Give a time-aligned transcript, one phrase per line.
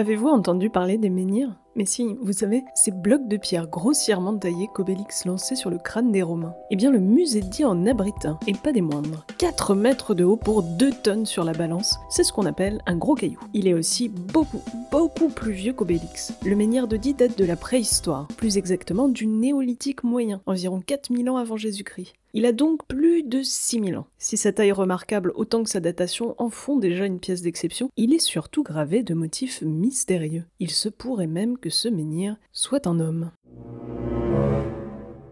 [0.00, 1.60] Avez-vous entendu parler des menhirs?
[1.76, 6.10] Mais si, vous savez, ces blocs de pierre grossièrement taillés qu'Obélix lançait sur le crâne
[6.10, 6.54] des Romains.
[6.70, 9.24] Eh bien, le musée dit en abrite un, et pas des moindres.
[9.38, 12.96] 4 mètres de haut pour 2 tonnes sur la balance, c'est ce qu'on appelle un
[12.96, 13.38] gros caillou.
[13.54, 16.32] Il est aussi beaucoup, beaucoup plus vieux qu'Obélix.
[16.44, 21.30] Le menhir de Die date de la préhistoire, plus exactement du néolithique moyen, environ 4000
[21.30, 22.14] ans avant Jésus-Christ.
[22.32, 24.06] Il a donc plus de 6000 ans.
[24.18, 28.14] Si sa taille remarquable autant que sa datation en font déjà une pièce d'exception, il
[28.14, 30.44] est surtout gravé de motifs mystérieux.
[30.60, 33.30] Il se pourrait même que ce menhir soit un homme.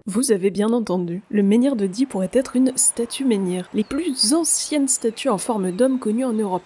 [0.06, 4.32] Vous avez bien entendu, le menhir de Die pourrait être une statue menhir, les plus
[4.32, 6.62] anciennes statues en forme d'homme connues en Europe.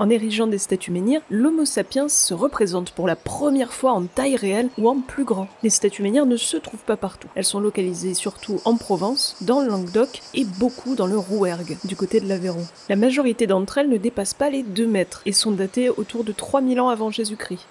[0.00, 4.34] En érigeant des statues menhirs, l'Homo sapiens se représente pour la première fois en taille
[4.34, 5.46] réelle ou en plus grand.
[5.62, 7.28] Les statues menhirs ne se trouvent pas partout.
[7.34, 11.96] Elles sont localisées surtout en Provence, dans le Languedoc et beaucoup dans le Rouergue, du
[11.96, 12.66] côté de l'Aveyron.
[12.88, 16.32] La majorité d'entre elles ne dépassent pas les 2 mètres et sont datées autour de
[16.32, 17.68] 3000 ans avant Jésus-Christ.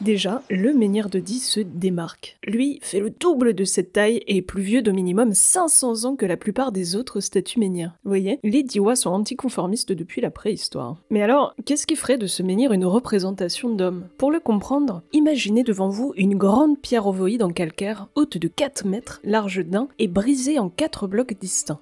[0.00, 2.38] Déjà, le menhir de Die se démarque.
[2.46, 6.16] Lui fait le double de cette taille et est plus vieux d'au minimum 500 ans
[6.16, 7.92] que la plupart des autres statues menhirs.
[8.04, 10.96] Vous voyez, les Diois sont anticonformistes depuis la préhistoire.
[11.10, 14.06] Mais alors, qu'est-ce qui ferait de ce menhir une représentation d'homme?
[14.16, 18.86] Pour le comprendre, imaginez devant vous une grande pierre ovoïde en calcaire, haute de 4
[18.86, 21.80] mètres, large d'un, et brisée en 4 blocs distincts.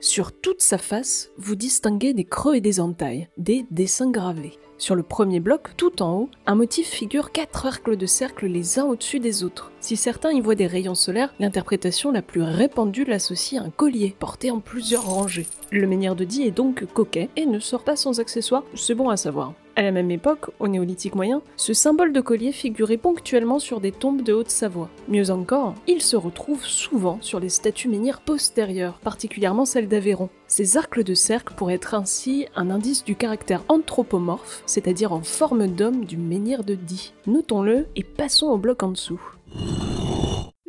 [0.00, 4.52] Sur toute sa face, vous distinguez des creux et des entailles, des dessins gravés.
[4.78, 8.78] Sur le premier bloc, tout en haut, un motif figure quatre arcs de cercle les
[8.78, 9.72] uns au-dessus des autres.
[9.80, 14.14] Si certains y voient des rayons solaires, l'interprétation la plus répandue l'associe à un collier,
[14.18, 15.46] porté en plusieurs rangées.
[15.72, 19.08] Le menhir de Die est donc coquet et ne sort pas sans accessoires, c'est bon
[19.08, 19.54] à savoir.
[19.78, 23.92] À la même époque, au néolithique moyen, ce symbole de collier figurait ponctuellement sur des
[23.92, 24.88] tombes de Haute-Savoie.
[25.06, 30.30] Mieux encore, il se retrouve souvent sur les statues menhirs postérieures, particulièrement celles d'Aveyron.
[30.46, 35.66] Ces arcs de cercle pourraient être ainsi un indice du caractère anthropomorphe, c'est-à-dire en forme
[35.66, 37.12] d'homme du menhir de Die.
[37.26, 39.20] Notons-le et passons au bloc en dessous.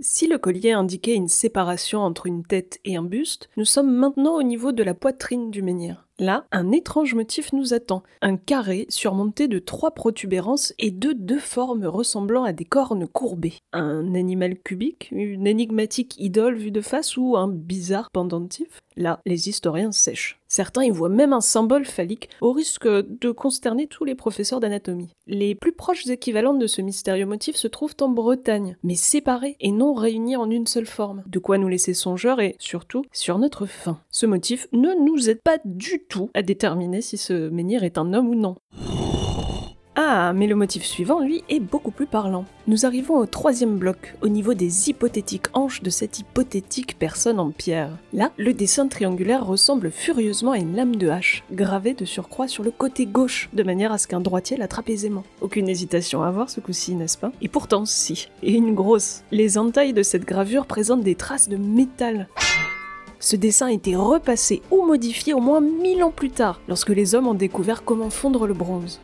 [0.02, 4.36] Si le collier indiquait une séparation entre une tête et un buste, nous sommes maintenant
[4.36, 6.07] au niveau de la poitrine du menhir.
[6.20, 8.02] Là, un étrange motif nous attend.
[8.22, 13.54] Un carré surmonté de trois protubérances et de deux formes ressemblant à des cornes courbées.
[13.72, 18.82] Un animal cubique, une énigmatique idole vue de face ou un bizarre pendentif?
[18.96, 20.40] Là, les historiens sèchent.
[20.48, 25.10] Certains y voient même un symbole phallique, au risque de consterner tous les professeurs d'anatomie.
[25.28, 29.72] Les plus proches équivalents de ce mystérieux motif se trouvent en Bretagne, mais séparés et
[29.72, 31.22] non réunis en une seule forme.
[31.28, 34.00] De quoi nous laisser songeurs et, surtout, sur notre faim.
[34.10, 38.14] Ce motif ne nous aide pas du tout à déterminer si ce menhir est un
[38.14, 38.56] homme ou non.
[40.00, 42.46] Ah, mais le motif suivant, lui, est beaucoup plus parlant.
[42.68, 47.50] Nous arrivons au troisième bloc, au niveau des hypothétiques hanches de cette hypothétique personne en
[47.50, 47.98] pierre.
[48.14, 52.64] Là, le dessin triangulaire ressemble furieusement à une lame de hache, gravée de surcroît sur
[52.64, 55.24] le côté gauche, de manière à ce qu'un droitier l'attrape aisément.
[55.42, 57.32] Aucune hésitation à voir ce coup-ci, n'est-ce pas?
[57.42, 58.30] Et pourtant, si.
[58.44, 59.24] Et une grosse.
[59.32, 62.28] Les entailles de cette gravure présentent des traces de métal.
[63.20, 67.16] Ce dessin a été repassé ou modifié au moins 1000 ans plus tard, lorsque les
[67.16, 69.02] hommes ont découvert comment fondre le bronze.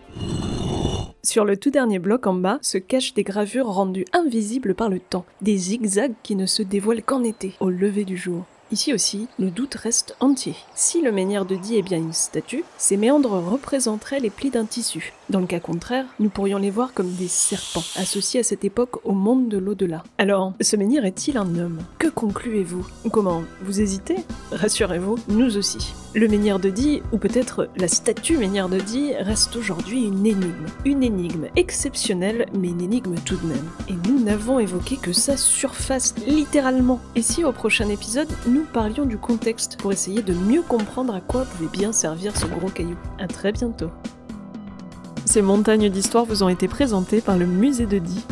[1.23, 4.99] Sur le tout dernier bloc en bas se cachent des gravures rendues invisibles par le
[4.99, 8.43] temps, des zigzags qui ne se dévoilent qu'en été, au lever du jour.
[8.71, 10.55] Ici aussi, le doute reste entier.
[10.73, 14.65] Si le menhir de Die est bien une statue, ces méandres représenteraient les plis d'un
[14.65, 15.13] tissu.
[15.33, 19.03] Dans le cas contraire, nous pourrions les voir comme des serpents, associés à cette époque
[19.03, 20.03] au monde de l'au-delà.
[20.19, 21.79] Alors, ce menhir est-il un homme?
[21.97, 22.85] Que concluez-vous?
[23.11, 24.17] Comment Vous hésitez?
[24.51, 25.95] Rassurez-vous, nous aussi.
[26.13, 30.67] Le menhir de Die, ou peut-être la statue menhir de Die, reste aujourd'hui une énigme.
[30.85, 33.71] Une énigme exceptionnelle, mais une énigme tout de même.
[33.89, 36.99] Et nous n'avons évoqué que sa surface, littéralement.
[37.15, 41.21] Et si au prochain épisode, nous parlions du contexte pour essayer de mieux comprendre à
[41.21, 42.97] quoi pouvait bien servir ce gros caillou?
[43.17, 43.89] À très bientôt.
[45.33, 48.23] Ces montagnes d'histoire vous ont été présentées par le musée de Die.